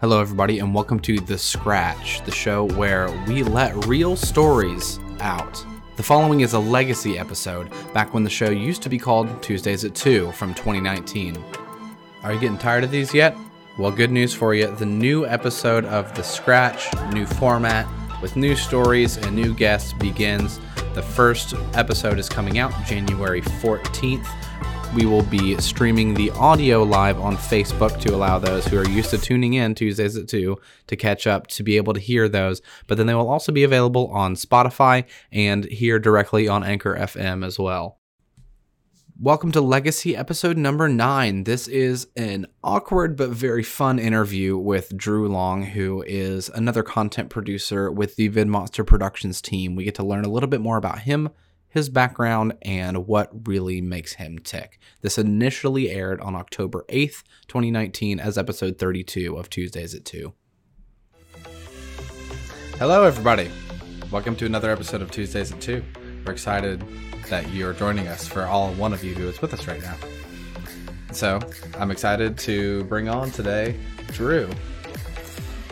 [0.00, 5.66] Hello, everybody, and welcome to The Scratch, the show where we let real stories out.
[5.96, 9.84] The following is a legacy episode, back when the show used to be called Tuesdays
[9.84, 11.42] at 2 from 2019.
[12.22, 13.36] Are you getting tired of these yet?
[13.76, 14.68] Well, good news for you.
[14.68, 17.88] The new episode of The Scratch, new format,
[18.22, 20.60] with new stories and new guests begins.
[20.94, 24.28] The first episode is coming out January 14th.
[24.94, 29.10] We will be streaming the audio live on Facebook to allow those who are used
[29.10, 30.56] to tuning in Tuesdays at 2
[30.86, 32.62] to catch up to be able to hear those.
[32.86, 37.44] But then they will also be available on Spotify and here directly on Anchor FM
[37.44, 37.98] as well.
[39.20, 41.44] Welcome to Legacy episode number nine.
[41.44, 47.28] This is an awkward but very fun interview with Drew Long, who is another content
[47.28, 49.76] producer with the VidMonster Productions team.
[49.76, 51.28] We get to learn a little bit more about him,
[51.68, 54.78] his background, and what really makes him tick.
[55.02, 60.32] This initially aired on October 8th, 2019, as episode 32 of Tuesdays at 2.
[62.78, 63.50] Hello, everybody.
[64.10, 65.84] Welcome to another episode of Tuesdays at 2.
[66.24, 66.82] We're excited
[67.28, 69.96] that you're joining us for all one of you who is with us right now.
[71.12, 71.40] So,
[71.78, 73.78] I'm excited to bring on today
[74.08, 74.48] Drew.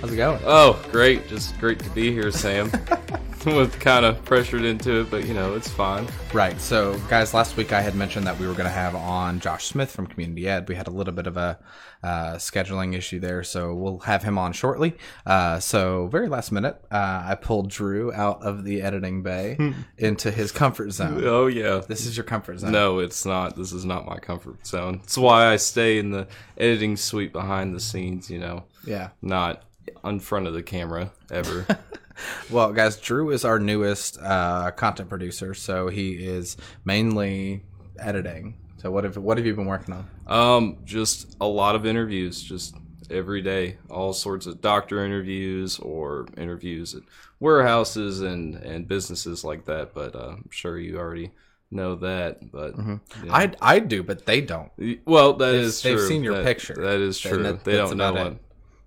[0.01, 0.41] How's it going?
[0.45, 1.27] Oh, great.
[1.27, 2.71] Just great to be here, Sam.
[3.55, 6.09] Was kind of pressured into it, but you know, it's fine.
[6.35, 6.61] Right.
[6.61, 9.67] So, guys, last week I had mentioned that we were going to have on Josh
[9.67, 10.69] Smith from Community Ed.
[10.69, 11.57] We had a little bit of a
[12.03, 14.97] uh, scheduling issue there, so we'll have him on shortly.
[15.25, 19.57] Uh, so, very last minute, uh, I pulled Drew out of the editing bay
[19.97, 21.23] into his comfort zone.
[21.25, 21.83] Oh yeah.
[21.87, 22.73] This is your comfort zone.
[22.73, 23.55] No, it's not.
[23.57, 25.01] This is not my comfort zone.
[25.05, 26.27] It's why I stay in the
[26.59, 29.11] editing suite behind the scenes, you know, Yeah.
[29.23, 29.63] not
[30.05, 31.65] in front of the camera ever.
[32.51, 37.63] Well, guys, Drew is our newest uh, content producer, so he is mainly
[37.99, 38.55] editing.
[38.79, 40.09] So, what have what have you been working on?
[40.27, 42.75] um, just a lot of interviews, just
[43.11, 47.03] every day, all sorts of doctor interviews or interviews at
[47.41, 49.95] warehouses and and businesses like that.
[49.95, 51.33] But uh, I'm sure you already
[51.71, 52.51] know that.
[52.53, 52.99] But yeah.
[53.31, 54.71] I I do, but they don't.
[55.05, 56.07] Well, that is they've true.
[56.09, 56.75] seen your That- picture.
[56.75, 57.43] That is true.
[57.43, 58.37] that- they don't know it.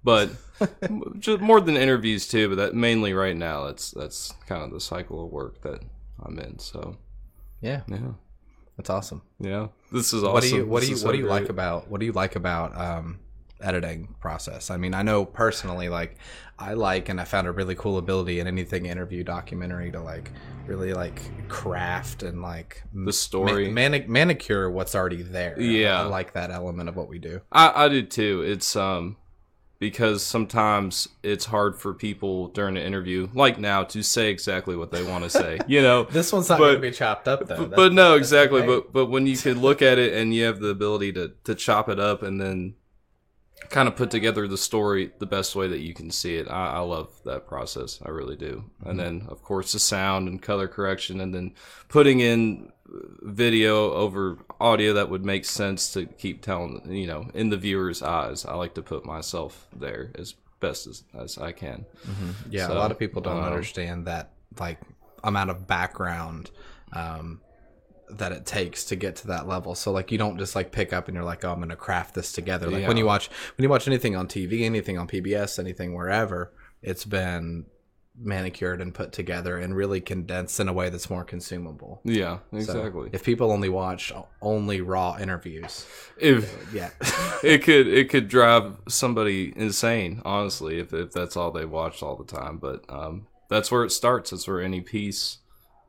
[0.04, 0.30] But
[1.20, 2.50] just more than interviews too.
[2.50, 5.82] But that mainly right now, that's that's kind of the cycle of work that
[6.24, 6.60] I'm in.
[6.60, 6.98] So
[7.62, 8.14] Yeah, yeah,
[8.78, 9.22] that's awesome.
[9.40, 9.68] yeah.
[9.92, 10.34] This is awesome.
[10.34, 12.06] What do you what This do you what so do you like about what do
[12.06, 13.20] you like about um,
[13.62, 14.70] editing process?
[14.70, 16.18] I mean, I know personally, like
[16.58, 20.32] I like and I found a really cool ability in anything interview documentary to like
[20.68, 23.72] really like craft and like The story.
[23.72, 25.60] manic- manicure what's already there.
[25.60, 26.02] Yeah.
[26.02, 27.42] I like that element of what we do.
[27.52, 28.44] I, I do too.
[28.46, 29.16] It's um
[29.80, 34.92] because sometimes it's hard for people during an interview, like now, to say exactly what
[34.92, 35.58] they want to say.
[35.68, 37.68] You know, This one's not going to be chopped up though.
[37.68, 38.64] but, but no, exactly.
[38.64, 41.54] But but when you could look at it and you have the ability to to
[41.54, 42.76] chop it up and then
[43.70, 46.74] kind of put together the story the best way that you can see it, I,
[46.74, 48.00] I love that process.
[48.04, 48.66] I really do.
[48.82, 48.90] Mm-hmm.
[48.90, 51.54] And then of course the sound and color correction, and then
[51.88, 52.72] putting in
[53.22, 58.02] video over audio that would make sense to keep telling you know in the viewer's
[58.02, 58.46] eyes.
[58.46, 61.86] I like to put myself there as best as, as I can.
[62.50, 64.80] Yeah, So, a lot of people don't um, understand that like
[65.24, 66.52] amount of background
[66.94, 67.42] um,
[68.10, 69.76] that it takes to get to that level.
[69.76, 72.16] So like you don't just like pick up and you're like, oh, I'm gonna craft
[72.16, 72.70] this together.
[72.70, 76.52] Like when you watch when you watch anything on TV, anything on PBS, anything wherever,
[76.82, 77.66] it's been
[78.20, 82.02] manicured and put together and really condensed in a way that's more consumable.
[82.04, 83.10] Yeah, So exactly.
[83.14, 85.86] if people only watch only raw interviews,
[86.18, 86.90] if yeah,
[87.44, 92.16] it could it could drive somebody insane honestly if, if that's all they watched all
[92.16, 95.38] the time but um, that's where it starts that's where any piece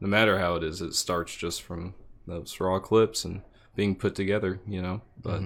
[0.01, 1.95] no matter how it is it starts just from
[2.27, 3.43] those raw clips and
[3.75, 5.43] being put together you know but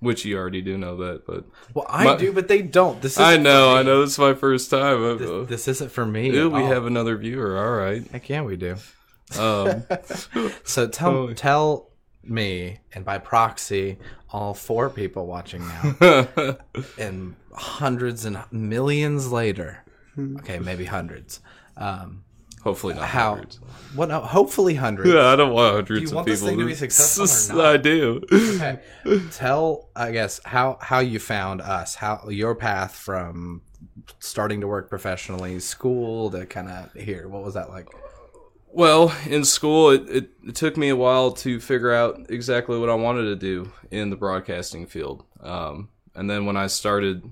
[0.00, 1.44] which you already do know that but
[1.74, 3.00] well, I My- do, but they don't.
[3.02, 5.90] This is i know i know this is my first time Uh, This, this isn't
[5.92, 6.30] for me.
[6.30, 6.66] Ew, we all.
[6.68, 8.76] have another viewer all right Heck yeah, we do.
[9.38, 9.82] um,
[10.64, 11.34] So tell Totally.
[11.34, 11.90] tell
[12.24, 13.96] me, and by proxy,
[14.30, 16.56] all four people watching now,
[16.98, 19.82] and hundreds and millions later.
[20.18, 21.40] Okay, maybe hundreds.
[21.76, 22.24] Um,
[22.62, 23.34] hopefully not how?
[23.34, 23.60] hundreds.
[23.94, 24.08] What?
[24.10, 25.10] No, hopefully hundreds.
[25.10, 27.60] yeah i don't want hundreds do you of want this people thing to be successful
[27.62, 28.80] i do Okay.
[29.32, 33.62] Tell, I guess, how how you found us, how your path from
[34.18, 37.28] starting to work professionally, school to kind of here.
[37.28, 37.88] What was that like?
[38.70, 42.90] Well, in school, it, it, it took me a while to figure out exactly what
[42.90, 45.24] I wanted to do in the broadcasting field.
[45.40, 47.22] Um, and then when I started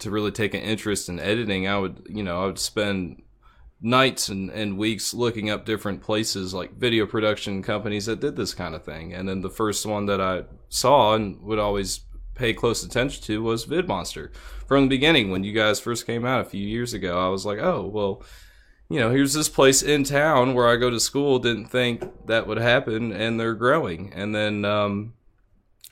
[0.00, 3.22] to really take an interest in editing, I would, you know, I would spend
[3.82, 8.54] nights and, and weeks looking up different places like video production companies that did this
[8.54, 9.14] kind of thing.
[9.14, 12.00] And then the first one that I saw and would always
[12.34, 14.34] pay close attention to was VidMonster.
[14.66, 17.44] From the beginning, when you guys first came out a few years ago, I was
[17.44, 18.22] like, oh, well,
[18.88, 21.38] you know, here's this place in town where I go to school.
[21.38, 24.12] Didn't think that would happen, and they're growing.
[24.14, 25.14] And then um,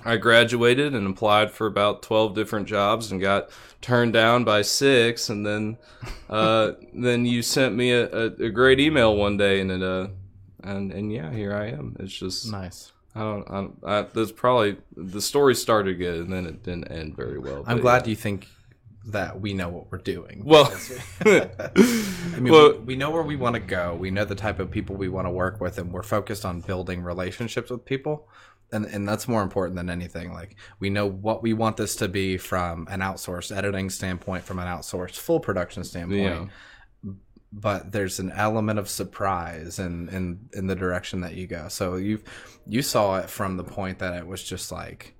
[0.04, 3.50] I graduated and applied for about 12 different jobs and got
[3.80, 5.28] turned down by six.
[5.28, 5.78] And then,
[6.30, 10.08] uh, then you sent me a, a, a, great email one day and it, uh,
[10.62, 11.96] and, and yeah, here I am.
[11.98, 12.92] It's just nice.
[13.14, 16.92] I don't, I, don't, I there's probably the story started good and then it didn't
[16.92, 17.64] end very well.
[17.66, 18.10] I'm glad yeah.
[18.10, 18.46] you think
[19.06, 20.42] that we know what we're doing.
[20.44, 20.66] Well,
[21.24, 21.70] I
[22.38, 23.94] mean, well, we, we, know where we want to go.
[23.94, 26.60] We know the type of people we want to work with, and we're focused on
[26.60, 28.28] building relationships with people
[28.72, 32.08] and and that's more important than anything like we know what we want this to
[32.08, 36.50] be from an outsourced editing standpoint from an outsourced full production standpoint
[37.04, 37.12] yeah.
[37.52, 41.96] but there's an element of surprise in in in the direction that you go so
[41.96, 42.22] you've
[42.66, 45.14] you saw it from the point that it was just like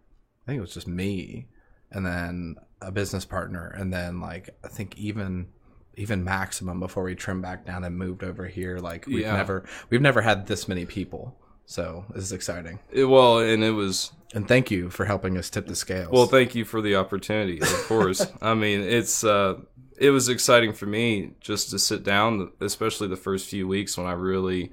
[0.44, 1.46] i think it was just me
[1.90, 5.46] and then a business partner and then like i think even
[5.96, 9.36] even maximum before we trimmed back down and moved over here like we've yeah.
[9.36, 11.36] never we've never had this many people
[11.68, 12.78] so this is exciting.
[12.90, 14.10] It, well, and it was.
[14.34, 16.10] And thank you for helping us tip the scales.
[16.10, 17.60] Well, thank you for the opportunity.
[17.60, 18.26] Of course.
[18.40, 19.56] I mean, it's uh,
[19.98, 24.06] it was exciting for me just to sit down, especially the first few weeks when
[24.06, 24.72] I really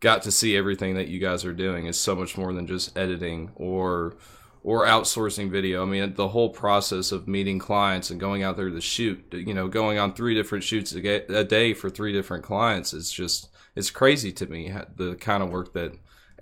[0.00, 1.86] got to see everything that you guys are doing.
[1.86, 4.16] It's so much more than just editing or
[4.62, 5.82] or outsourcing video.
[5.82, 9.52] I mean, the whole process of meeting clients and going out there to shoot, you
[9.52, 13.90] know, going on three different shoots a day for three different clients is just it's
[13.90, 15.92] crazy to me the kind of work that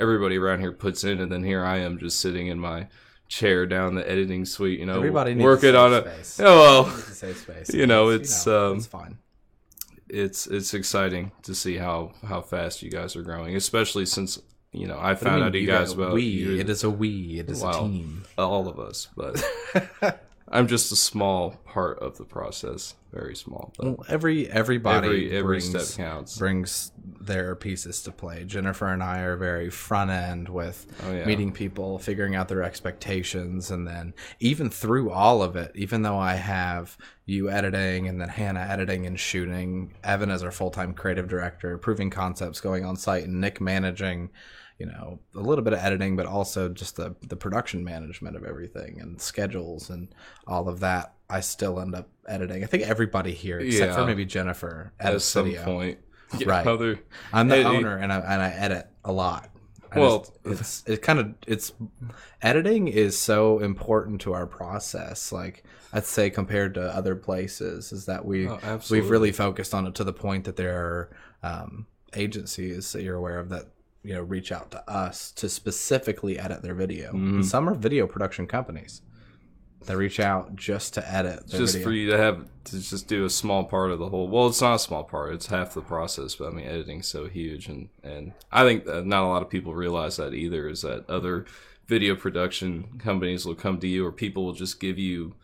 [0.00, 2.88] everybody around here puts in, and then here I am just sitting in my
[3.31, 6.06] chair down the editing suite, you know, everybody working on it.
[6.41, 7.73] Oh well, space.
[7.73, 9.19] You know, it's you know, um, it's fine.
[10.08, 14.41] It's it's exciting to see how how fast you guys are growing, especially since
[14.73, 16.61] you know I found out you, you guys about we.
[16.61, 17.38] It is a we.
[17.38, 18.25] It is well, a team.
[18.37, 19.43] All of us, but
[20.49, 23.73] I'm just a small part of the process, very small.
[23.79, 26.37] Well, every everybody every, every brings, step counts.
[26.37, 26.91] Brings
[27.21, 28.45] their pieces to play.
[28.45, 31.25] Jennifer and I are very front end with oh, yeah.
[31.25, 36.19] meeting people, figuring out their expectations, and then even through all of it, even though
[36.19, 36.97] I have
[37.27, 41.79] you editing and then Hannah editing and shooting, Evan as our full time creative director,
[41.79, 44.31] proving concepts, going on site, and Nick managing
[44.81, 48.45] you know a little bit of editing but also just the the production management of
[48.45, 50.09] everything and schedules and
[50.47, 53.97] all of that i still end up editing i think everybody here except yeah.
[53.97, 55.65] for maybe jennifer at some video.
[55.65, 55.99] point
[56.47, 56.67] right.
[56.67, 56.99] other,
[57.32, 59.50] i'm the owner and I, and I edit a lot.
[59.93, 61.73] I well just, it's it kind of it's
[62.43, 68.06] editing is so important to our process like i'd say compared to other places is
[68.06, 71.11] that we oh, we've really focused on it to the point that there are
[71.43, 73.67] um, agencies that you're aware of that
[74.03, 77.12] you know reach out to us to specifically edit their video.
[77.12, 77.44] Mm.
[77.44, 79.03] Some are video production companies
[79.87, 81.49] that reach out just to edit.
[81.49, 81.87] just video.
[81.87, 84.29] for you to have to just do a small part of the whole.
[84.29, 86.35] Well, it's not a small part; it's half the process.
[86.35, 89.75] But I mean, editing's so huge, and and I think not a lot of people
[89.75, 90.69] realize that either.
[90.69, 91.47] Is that other
[91.87, 95.35] video production companies will come to you, or people will just give you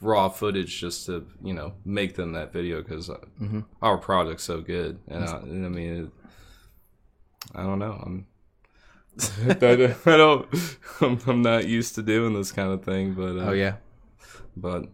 [0.00, 3.60] raw footage just to you know make them that video because uh, mm-hmm.
[3.80, 6.04] our product's so good, and I, and I mean.
[6.04, 6.10] It,
[7.54, 8.00] I don't know.
[8.04, 8.26] I'm
[9.48, 9.54] I
[10.16, 10.48] don't.
[11.00, 13.76] I'm, I'm, not used to doing this kind of thing, but uh, oh yeah,
[14.56, 14.86] but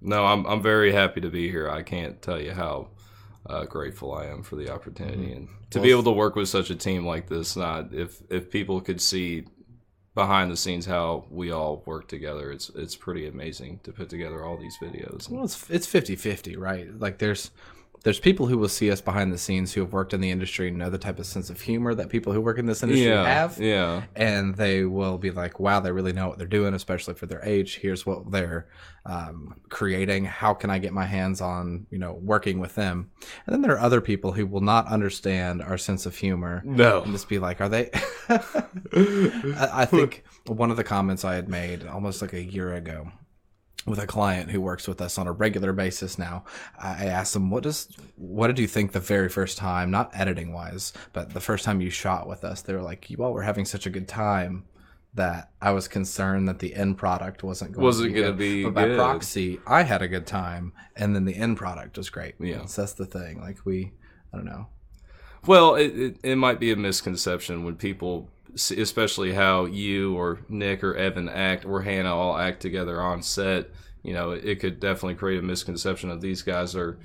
[0.00, 1.70] no, I'm I'm very happy to be here.
[1.70, 2.88] I can't tell you how
[3.46, 5.36] uh, grateful I am for the opportunity mm-hmm.
[5.36, 7.56] and to well, be able to work with such a team like this.
[7.56, 9.44] Not if if people could see
[10.14, 14.44] behind the scenes how we all work together, it's it's pretty amazing to put together
[14.44, 15.30] all these videos.
[15.30, 16.88] Well, it's it's 50-50, right?
[16.98, 17.50] Like there's
[18.02, 20.68] there's people who will see us behind the scenes who have worked in the industry
[20.68, 23.06] and know the type of sense of humor that people who work in this industry
[23.06, 23.60] yeah, have.
[23.60, 24.02] Yeah.
[24.16, 27.44] And they will be like, wow, they really know what they're doing, especially for their
[27.44, 27.76] age.
[27.76, 28.66] Here's what they're
[29.06, 30.24] um, creating.
[30.24, 33.10] How can I get my hands on, you know, working with them?
[33.46, 36.62] And then there are other people who will not understand our sense of humor.
[36.64, 37.02] No.
[37.02, 37.90] And just be like, are they?
[38.28, 43.12] I, I think one of the comments I had made almost like a year ago
[43.86, 46.44] with a client who works with us on a regular basis now.
[46.78, 50.52] I asked them what does what did you think the very first time not editing
[50.52, 52.62] wise but the first time you shot with us?
[52.62, 54.64] They were like you all were having such a good time
[55.14, 58.64] that i was concerned that the end product wasn't going wasn't to going to be
[58.64, 62.34] but by proxy i had a good time and then the end product was great.
[62.40, 62.64] Yeah.
[62.64, 63.92] So that's the thing like we
[64.32, 64.68] i don't know.
[65.46, 70.84] Well it, it, it might be a misconception when people especially how you or Nick
[70.84, 73.70] or Evan act or Hannah all act together on set,
[74.02, 76.98] you know, it could definitely create a misconception of these guys are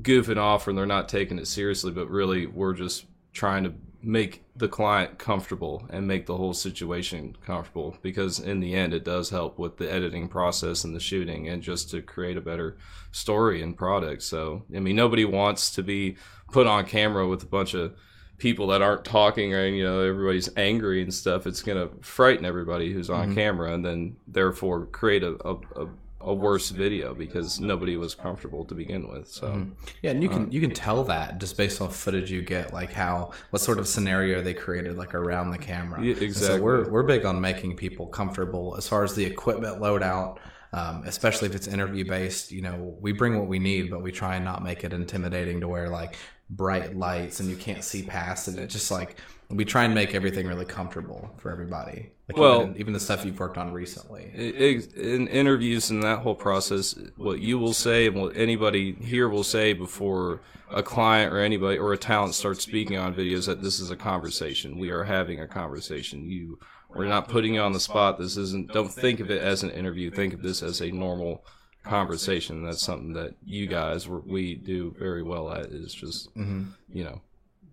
[0.00, 4.44] goofing off and they're not taking it seriously, but really we're just trying to make
[4.56, 9.30] the client comfortable and make the whole situation comfortable because in the end it does
[9.30, 12.76] help with the editing process and the shooting and just to create a better
[13.12, 14.22] story and product.
[14.22, 16.16] So i mean nobody wants to be
[16.50, 17.94] put on camera with a bunch of
[18.38, 22.44] people that aren't talking and you know everybody's angry and stuff it's going to frighten
[22.44, 23.34] everybody who's on mm-hmm.
[23.34, 25.88] camera and then therefore create a, a, a,
[26.22, 29.72] a worse video because nobody was comfortable to begin with so mm-hmm.
[30.02, 32.72] Yeah, and you can um, you can tell that just based off footage you get,
[32.72, 36.02] like how what sort of scenario they created, like around the camera.
[36.02, 36.60] Yeah, And So exactly.
[36.60, 40.38] we're we're big on making people comfortable as far as the equipment loadout,
[40.72, 42.50] um, especially if it's interview based.
[42.50, 45.60] You know, we bring what we need, but we try and not make it intimidating
[45.60, 46.16] to where like
[46.56, 48.58] bright lights and you can't see past it.
[48.58, 49.16] It's just like
[49.48, 52.10] we try and make everything really comfortable for everybody.
[52.28, 54.30] Like Well- even, even the stuff you've worked on recently.
[54.34, 59.28] Ex- in interviews and that whole process, what you will say and what anybody here
[59.28, 60.40] will say before
[60.70, 63.96] a client or anybody or a talent starts speaking on videos that this is a
[63.96, 64.78] conversation.
[64.78, 66.24] We are having a conversation.
[66.24, 66.58] You,
[66.94, 68.18] we're not putting you on the spot.
[68.18, 68.72] This isn't.
[68.72, 70.10] Don't think of it as an interview.
[70.10, 71.44] Think of this as a normal
[71.82, 72.64] conversation.
[72.64, 75.66] That's something that you guys we do very well at.
[75.66, 76.64] Is just mm-hmm.
[76.92, 77.20] you know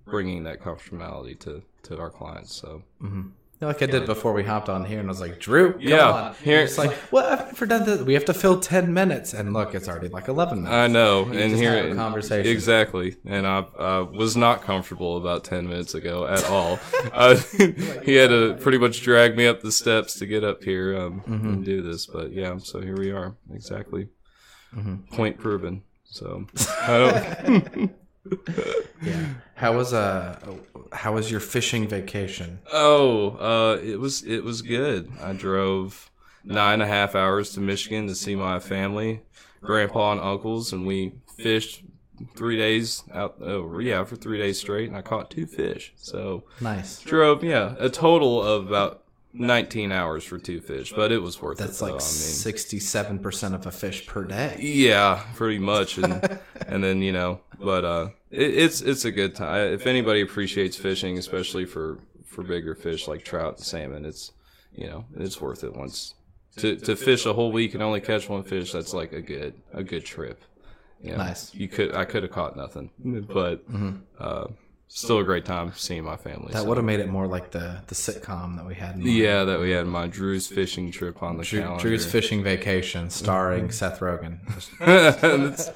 [0.05, 2.55] bringing that comfortability to to our clients.
[2.55, 2.83] So.
[3.01, 5.81] Yeah, Like I did before we hopped on here, and I was like, "Drew, come
[5.81, 8.05] Yeah, on." here- it's like, "Well, I've never done.
[8.05, 11.25] We have to fill ten minutes, and look, it's already like eleven minutes." I know,
[11.25, 12.49] You and here a conversation.
[12.49, 16.79] exactly, and I uh, was not comfortable about ten minutes ago at all.
[17.13, 17.35] uh,
[18.03, 21.21] he had to pretty much drag me up the steps to get up here um,
[21.27, 21.47] Mm-hmm.
[21.49, 24.07] and do this, but yeah, so here we are, exactly.
[24.73, 25.13] Mm-hmm.
[25.15, 25.83] Point proven.
[26.05, 26.47] So
[26.81, 27.95] I don't.
[29.01, 29.25] Yeah.
[29.55, 30.39] How was uh
[30.91, 32.59] how was your fishing vacation?
[32.71, 35.11] oh, uh, it was it was good.
[35.21, 36.09] I drove
[36.43, 39.21] nine and a half hours to Michigan to see my family,
[39.61, 41.83] grandpa and uncles, and we fished
[42.35, 43.37] three days out.
[43.41, 45.93] Oh, yeah, for three days straight, and I caught two fish.
[45.95, 47.01] So Nice.
[47.01, 51.59] drove, yeah, a total of about 19 hours for two fish, but it was worth
[51.59, 51.85] That's it.
[51.85, 51.91] though.
[51.93, 52.09] like I mean,
[52.49, 54.57] sixty-seven percent of a fish per day.
[54.59, 59.35] yeah, pretty much, and and then you know, but uh, it, it's it's a good
[59.35, 59.73] time.
[59.73, 64.31] If anybody appreciates fishing, especially for for bigger fish like trout and salmon, it's
[64.73, 66.13] you know it's worth it once
[66.57, 68.71] to to fish a whole week and only catch one fish.
[68.71, 70.41] That's like a good a good trip.
[71.01, 71.53] You know, Nice.
[71.55, 72.89] You could I could have caught nothing,
[73.33, 73.63] but
[74.19, 74.47] uh,
[74.89, 76.51] still a great time seeing my family.
[76.51, 76.65] That so.
[76.67, 78.95] would have made it more like the the sitcom that we had.
[78.95, 81.81] In Yeah, that we had my Drew's fishing trip on the Drew, calendar.
[81.81, 84.39] Drew's fishing vacation, starring Seth Rogen.
[84.79, 85.71] That's-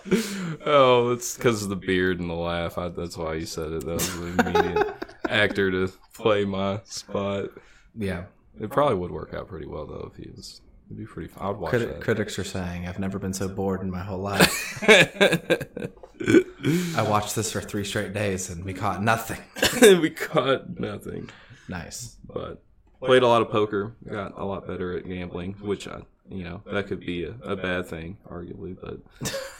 [0.65, 2.77] oh, it's because of the beard and the laugh.
[2.77, 3.85] I, that's why you said it.
[3.85, 4.95] That was the immediate
[5.29, 7.49] actor to play my spot.
[7.95, 8.23] Yeah.
[8.59, 10.61] It probably would work out pretty well though if he was.
[10.87, 11.29] It'd be pretty.
[11.29, 11.43] Fun.
[11.47, 12.01] I'd watch Criti- that.
[12.01, 14.83] critics are saying I've never been so bored in my whole life.
[16.97, 19.39] I watched this for three straight days and we caught nothing.
[20.01, 21.29] we caught nothing,
[21.67, 22.17] Nice.
[22.31, 22.61] but
[23.01, 23.95] played a lot of poker.
[24.09, 27.55] Got a lot better at gambling, which I, you know, that could be a, a
[27.55, 28.99] bad thing, arguably, but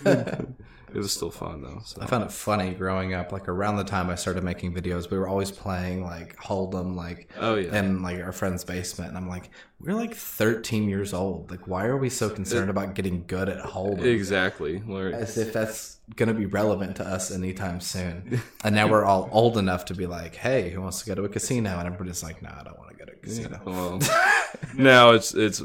[0.93, 1.81] it was still fun though.
[1.83, 2.01] So.
[2.01, 3.31] I found it funny growing up.
[3.31, 7.29] Like around the time I started making videos, we were always playing like Hold'em, like
[7.39, 7.77] Oh, yeah.
[7.79, 9.09] in like our friend's basement.
[9.09, 11.51] And I'm like, we're like 13 years old.
[11.51, 14.03] Like, why are we so concerned about getting good at Hold'em?
[14.05, 14.81] Exactly.
[14.85, 18.41] Learn- As if that's gonna be relevant to us anytime soon.
[18.63, 21.23] And now we're all old enough to be like, hey, who wants to go to
[21.25, 21.77] a casino?
[21.77, 23.59] And everybody's like, no, I don't want to go to a casino.
[23.65, 23.99] Well,
[24.75, 25.61] now it's it's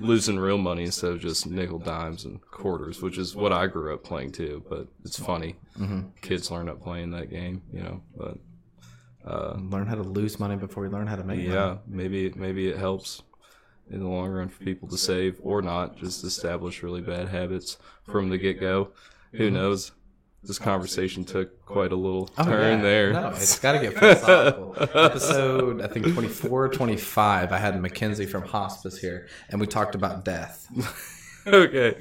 [0.00, 3.94] losing real money instead of just nickel dimes and quarters, which is what I grew
[3.94, 4.64] up playing too.
[4.68, 6.08] But it's funny, mm-hmm.
[6.20, 8.02] kids learn up playing that game, you know.
[8.16, 8.38] But
[9.26, 11.50] Learn how to lose money before we learn how to make money.
[11.50, 13.22] yeah, maybe maybe it helps
[13.90, 17.78] in the long run for people to save or not, just establish really bad habits
[18.04, 18.90] from the get go.
[19.32, 19.92] Who knows?
[20.46, 22.82] This conversation took quite a little Oh, turn yeah.
[22.82, 23.12] there.
[23.12, 24.76] No, it's got to get philosophical.
[24.94, 30.24] Episode, I think 24, 25, I had Mackenzie from hospice here, and we talked about
[30.24, 30.66] death.
[31.46, 31.94] okay,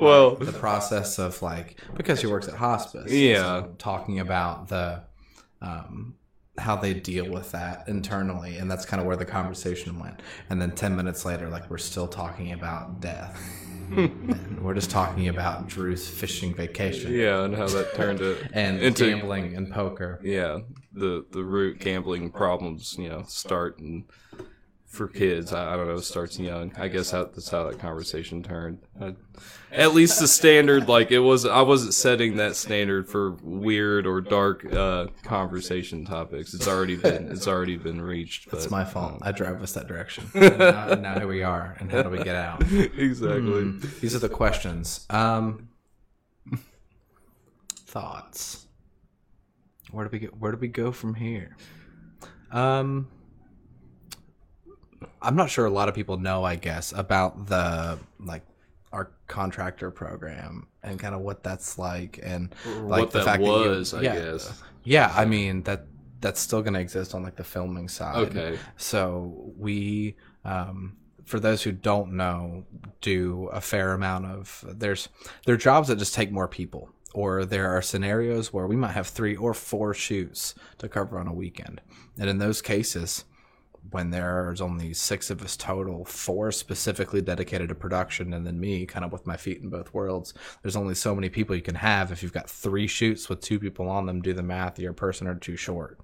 [0.00, 3.12] well, The process of like, because she works at hospice.
[3.12, 3.36] Yeah.
[3.62, 5.02] so talking about the,
[5.60, 6.14] um,
[6.58, 8.56] how they deal with that internally.
[8.56, 10.20] And that's kind of where the conversation went.
[10.48, 13.40] And then 10 minutes later, like, we're still talking about death.
[13.90, 14.04] Hmm.
[14.30, 18.80] and we're just talking about Drew's fishing vacation yeah, and how that turned to and
[18.80, 20.20] into gambling and poker.
[20.22, 20.60] yeah
[20.92, 24.04] the the root gambling problems you know start and
[24.90, 28.42] for kids I, I don't know starts young i guess how, that's how that conversation
[28.42, 29.14] turned I,
[29.70, 34.20] at least the standard like it was i wasn't setting that standard for weird or
[34.20, 39.20] dark uh conversation topics it's already been it's already been reached but It's my fault.
[39.22, 40.28] I drove us that direction.
[40.34, 41.76] And now, now here we are.
[41.78, 42.60] And how do we get out?
[42.72, 43.70] exactly
[44.00, 45.06] These are the questions.
[45.08, 45.68] Um,
[47.86, 48.66] thoughts.
[49.90, 50.26] Where do we go?
[50.38, 51.56] Where do we go from here?
[52.50, 53.08] Um,
[55.22, 58.42] I'm not sure a lot of people know, I guess, about the like
[58.92, 64.02] our contractor program and kind of what that's like and like what that was, I
[64.02, 64.62] yeah, guess.
[64.84, 65.86] Yeah, I mean that
[66.20, 68.16] that's still going to exist on like the filming side.
[68.28, 68.58] Okay.
[68.76, 72.64] So we, um, for those who don't know,
[73.00, 75.08] do a fair amount of there's
[75.46, 78.92] there are jobs that just take more people, or there are scenarios where we might
[78.92, 81.80] have three or four shoots to cover on a weekend,
[82.18, 83.24] and in those cases,
[83.90, 88.86] when there's only six of us total, four specifically dedicated to production, and then me,
[88.86, 90.34] kind of with my feet in both worlds.
[90.62, 92.12] There's only so many people you can have.
[92.12, 94.78] If you've got three shoots with two people on them, do the math.
[94.78, 95.98] You're a person or two short,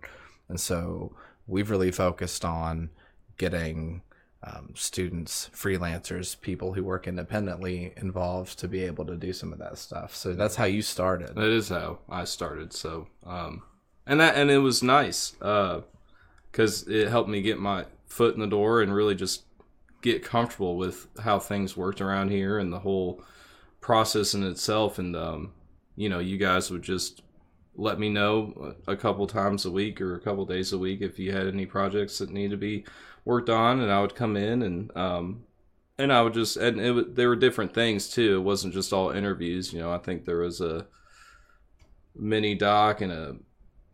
[0.48, 1.14] and so
[1.46, 2.90] we've really focused on
[3.38, 4.02] getting
[4.42, 9.58] um, students, freelancers, people who work independently involved to be able to do some of
[9.58, 10.14] that stuff.
[10.14, 11.34] So that's how you started.
[11.34, 12.72] That is how I started.
[12.72, 13.62] So, um,
[14.06, 15.34] and that and it was nice
[16.56, 19.42] because it helped me get my foot in the door and really just
[20.00, 23.22] get comfortable with how things worked around here and the whole
[23.82, 24.98] process in itself.
[24.98, 25.52] And um,
[25.96, 27.20] you know, you guys would just
[27.74, 31.18] let me know a couple times a week or a couple days a week if
[31.18, 32.86] you had any projects that need to be
[33.26, 35.44] worked on, and I would come in and um,
[35.98, 38.36] and I would just and it, there were different things too.
[38.36, 39.74] It wasn't just all interviews.
[39.74, 40.86] You know, I think there was a
[42.14, 43.36] mini doc and a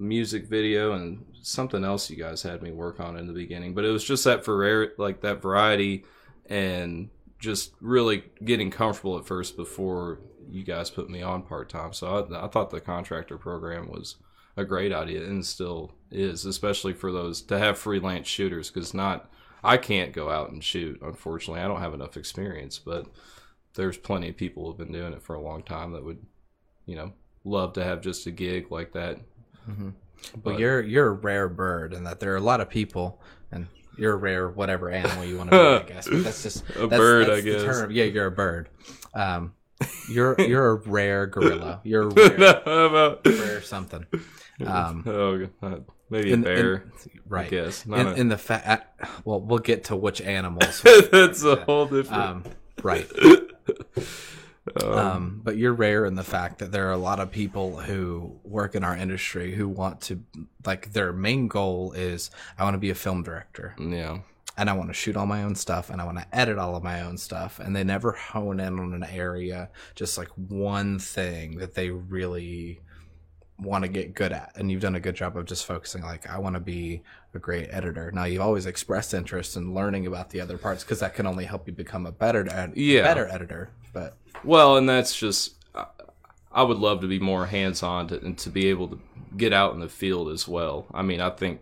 [0.03, 3.75] music video and something else you guys had me work on in the beginning.
[3.75, 6.05] But it was just that for like that variety
[6.47, 11.93] and just really getting comfortable at first before you guys put me on part time.
[11.93, 14.17] So I, I thought the contractor program was
[14.57, 19.31] a great idea and still is, especially for those to have freelance shooters because not
[19.65, 21.01] I can't go out and shoot.
[21.03, 23.07] Unfortunately, I don't have enough experience, but
[23.75, 26.19] there's plenty of people who've been doing it for a long time that would,
[26.85, 27.13] you know,
[27.45, 29.21] love to have just a gig like that.
[30.43, 33.67] But you're you're a rare bird, and that there are a lot of people, and
[33.99, 36.09] you're a rare whatever animal you want to be, I guess.
[36.09, 37.63] But that's just A that's, bird, that's I guess.
[37.63, 37.91] term.
[37.91, 38.69] Yeah, you're a bird.
[39.15, 39.55] Um,
[40.09, 41.81] you're you're a rare gorilla.
[41.85, 44.07] You're a rare, about rare something.
[44.65, 45.85] Um, oh, God.
[46.09, 46.85] maybe a in- in- bear.
[47.27, 47.47] right.
[47.47, 47.85] I guess.
[47.85, 50.83] In, a- in the fact, well, we'll get to which animals.
[50.83, 52.23] That's a whole different.
[52.23, 52.45] um,
[52.85, 53.09] right.
[54.81, 58.39] Um, but you're rare in the fact that there are a lot of people who
[58.45, 60.23] work in our industry who want to,
[60.65, 64.19] like, their main goal is I want to be a film director yeah.
[64.57, 66.77] and I want to shoot all my own stuff and I want to edit all
[66.77, 67.59] of my own stuff.
[67.59, 72.81] And they never hone in on an area, just like one thing that they really
[73.59, 74.53] want to get good at.
[74.57, 77.03] And you've done a good job of just focusing, like, I want to be
[77.35, 78.11] a great editor.
[78.11, 81.45] Now, you've always expressed interest in learning about the other parts because that can only
[81.45, 83.03] help you become a better, ed- Yeah.
[83.03, 83.71] better editor.
[83.93, 85.55] But Well, and that's just.
[86.55, 89.01] I- would love to be more hands on to, and to be able to
[89.37, 90.87] get out in the field as well.
[90.93, 91.61] I mean, I think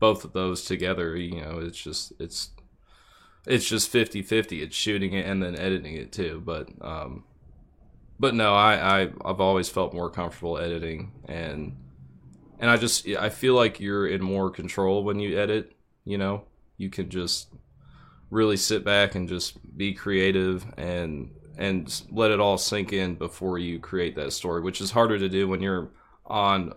[0.00, 2.50] both of those together, you know, it's just it's
[3.46, 4.62] it's just 50-50.
[4.62, 6.42] It's shooting it and then editing it too.
[6.44, 7.24] But um,
[8.18, 11.76] but no, I, I I've always felt more comfortable editing and
[12.58, 15.72] and I just I feel like you're in more control when you edit.
[16.04, 16.44] You know,
[16.76, 17.48] you can just
[18.34, 23.60] really sit back and just be creative and and let it all sink in before
[23.60, 25.88] you create that story, which is harder to do when you're
[26.26, 26.72] on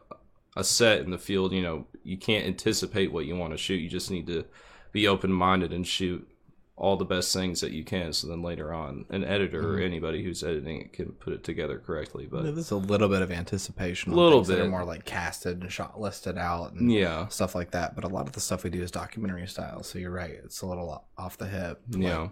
[0.56, 1.52] a set in the field.
[1.52, 3.78] You know, you can't anticipate what you want to shoot.
[3.78, 4.46] You just need to
[4.92, 6.30] be open minded and shoot
[6.78, 8.14] all the best things that you can.
[8.14, 9.86] So then later on, an editor or mm-hmm.
[9.86, 12.28] anybody who's editing it can put it together correctly.
[12.30, 14.14] But there's a little bit of anticipation.
[14.14, 14.70] A Little things that are bit.
[14.70, 17.96] more like casted and shot listed out and yeah, stuff like that.
[17.96, 19.82] But a lot of the stuff we do is documentary style.
[19.82, 20.40] So you're right.
[20.44, 21.82] It's a little off the hip.
[21.90, 22.30] yeah,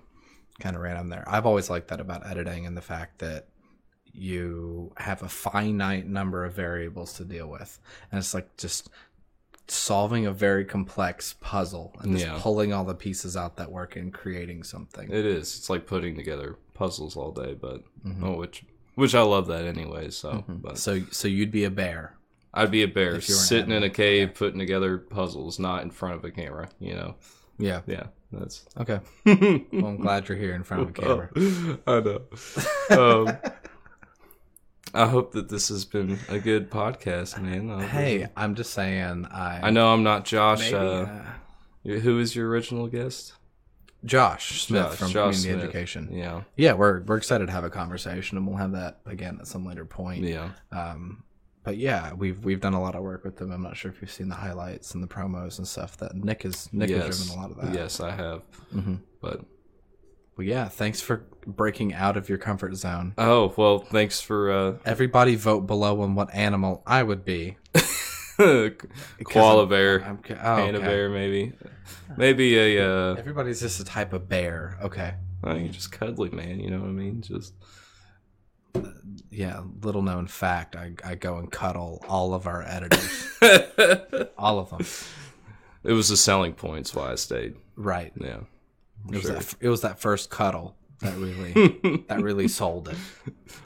[0.59, 1.23] kind of random there.
[1.27, 3.47] I've always liked that about editing and the fact that
[4.13, 7.79] you have a finite number of variables to deal with.
[8.11, 8.89] And it's like just
[9.67, 12.37] solving a very complex puzzle and just Yeah.
[12.39, 15.09] pulling all the pieces out that work and creating something.
[15.11, 15.57] it is.
[15.57, 18.23] It's like putting together puzzles all day, but Mm-hmm.
[18.23, 18.63] oh, which
[18.95, 20.09] which I love that anyway.
[20.11, 22.15] So, but so so you'd be a bear.
[22.53, 25.59] I'd be a bear If you were an sitting in a cave putting together puzzles,
[25.59, 26.69] not in front of a camera.
[26.79, 27.15] You know,
[27.57, 27.81] Yeah.
[27.87, 28.65] yeah, that's.
[28.79, 28.99] Okay.
[29.25, 31.29] well, I'm glad you're here in front of a camera.
[31.87, 32.21] I know.
[33.27, 33.37] Um,
[34.95, 37.69] I hope that this has been a good podcast, man.
[37.69, 40.71] Hope Hey, I'm just saying I I know I'm not Josh.
[40.71, 43.33] maybe, uh, uh, who is your original guest?
[44.03, 45.63] Josh Smith Josh- from Josh Community Smith.
[45.63, 46.09] Education.
[46.11, 49.47] Yeah, Yeah, we're we're excited to have a conversation, and we'll have that again at
[49.47, 50.23] some later point.
[50.23, 50.51] yeah.
[50.71, 51.23] Um,
[51.63, 53.51] but yeah, we've we've done a lot of work with them.
[53.51, 55.97] I'm not sure if you've seen the highlights and the promos and stuff.
[55.97, 57.73] That Nick has Nick has driven a lot of that.
[57.73, 58.43] yes, I have.
[58.73, 58.99] Mhm.
[59.21, 59.41] But
[60.37, 60.67] Well, yeah.
[60.67, 63.13] Thanks for breaking out of your comfort zone.
[63.17, 64.51] oh well, thanks for.
[64.51, 67.57] uh Everybody vote below on what animal I would be.
[68.37, 70.87] Koala I'm- bear, I'm, oh, panda okay.
[70.87, 71.53] bear, maybe,
[72.17, 72.85] maybe a.
[72.85, 74.77] Uh, Everybody's just a type of bear.
[74.83, 75.13] Okay.
[75.43, 76.59] I think you're just cuddly, man.
[76.59, 77.21] You know what I mean?
[77.21, 77.53] Just
[79.29, 83.27] Yeah, little known fact, I, I go and cuddle all of our editors.
[84.37, 84.85] all of them.
[85.83, 87.55] It was the selling points why I stayed.
[87.75, 88.11] Right.
[88.19, 88.39] Yeah,
[89.09, 89.33] It was, Sure.
[89.35, 92.97] that, it was that first cuddle that really that really sold it.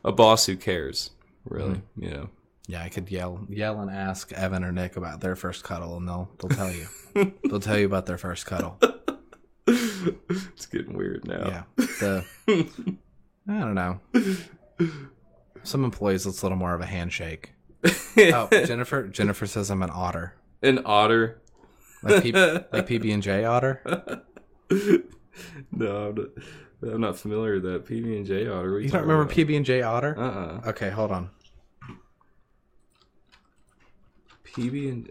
[0.04, 1.12] a boss who cares,
[1.45, 1.75] really.
[1.75, 2.04] Mm-hmm.
[2.04, 2.30] You know.
[2.67, 6.08] Yeah, I could yell yell and ask Evan or Nick about their first cuddle and
[6.08, 6.88] they'll they'll tell you.
[7.49, 8.78] they'll tell you about their first cuddle.
[9.67, 11.45] It's getting weird now.
[11.45, 11.63] Yeah.
[11.99, 12.25] The
[13.47, 13.99] I don't know.
[15.63, 17.54] Some employees it's a little more of a handshake.
[18.17, 20.34] Oh, Jennifer Jennifer says I'm an otter.
[20.63, 21.41] An otter.
[22.04, 23.82] Like P, like PB and J otter?
[25.71, 28.73] No, I'm not, I'm not familiar with that PB and J otter.
[28.73, 30.15] What You don't remember PB and J otter?
[30.17, 31.30] Uh uh Okay, hold on.
[34.45, 35.10] PB and.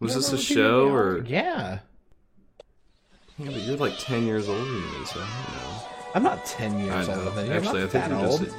[0.00, 1.24] Was this a show or?
[1.26, 1.78] Yeah.
[3.38, 5.82] Yeah, but you're like ten years older than me, so I don't know.
[6.14, 7.52] I'm not 10 years older than you.
[7.52, 8.40] Actually, I think that you're old.
[8.40, 8.52] just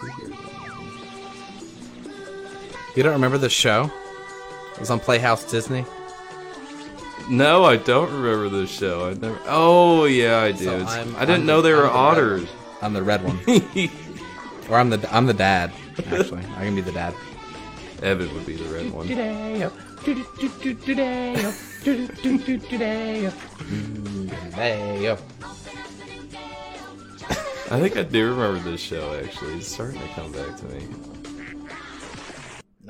[0.00, 0.48] two years older.
[2.96, 3.88] You don't remember the show?
[4.74, 5.84] It was on Playhouse Disney.
[7.30, 9.08] No, I don't remember this show.
[9.08, 9.38] I never.
[9.46, 10.64] Oh yeah, I do.
[10.64, 12.42] So I'm- I didn't I'm know the- they were I'm the otters.
[12.44, 12.52] one.
[12.80, 13.38] I'm the red one,
[14.70, 15.72] or I'm the I'm the dad.
[16.10, 17.14] Actually, I can be the dad.
[18.02, 19.08] Evan would be the red one.
[27.70, 29.14] I think I do remember this show.
[29.22, 30.86] Actually, it's starting to come back to me.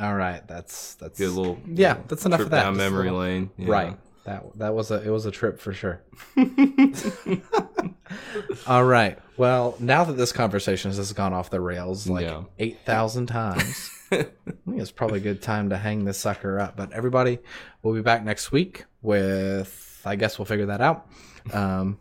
[0.00, 1.96] All right, that's that's Get a little yeah.
[2.06, 2.62] That's enough trip of that.
[2.64, 3.50] down memory little- lane.
[3.58, 3.70] Yeah.
[3.70, 3.96] Right.
[4.28, 6.02] That that was a it was a trip for sure.
[8.66, 9.18] All right.
[9.38, 12.42] Well, now that this conversation has gone off the rails like Yeah.
[12.58, 14.26] eight thousand times, I
[14.66, 16.76] think it's probably a good time to hang this sucker up.
[16.76, 17.38] But everybody,
[17.82, 21.06] we'll be back next week with I guess we'll figure that out.
[21.54, 21.98] Um,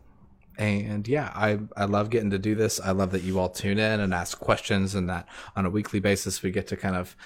[0.58, 2.78] and yeah, I I love getting to do this.
[2.78, 6.00] I love that you all tune in and ask questions, and that on a weekly
[6.00, 7.16] basis we get to kind of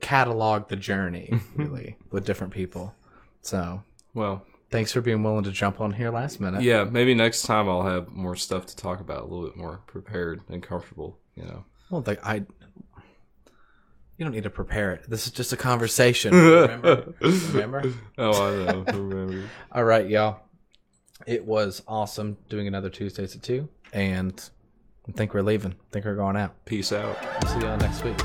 [0.00, 2.94] catalog the journey really with different people.
[3.42, 3.82] So
[4.14, 6.62] Well, thanks for being willing to jump on here last minute.
[6.62, 6.84] yeah.
[6.84, 10.40] Maybe next time I'll have more stuff to talk about, a little bit more prepared
[10.48, 11.18] and comfortable.
[11.36, 11.64] You know.
[11.90, 15.08] Well, like I, you don't need to prepare it.
[15.08, 16.34] This is just a conversation.
[16.34, 17.14] Remember?
[17.20, 17.92] Remember?
[18.18, 18.80] Oh, I know.
[18.82, 19.48] Remember.
[19.72, 20.40] All right, y'all.
[21.26, 24.42] It was awesome doing another Tuesdays at two, and
[25.08, 25.72] I think we're leaving.
[25.72, 26.64] I think we're going out.
[26.64, 27.16] Peace out.
[27.46, 28.16] See y'all next week.